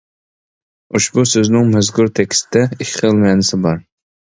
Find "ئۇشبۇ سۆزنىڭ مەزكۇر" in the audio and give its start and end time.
0.99-2.11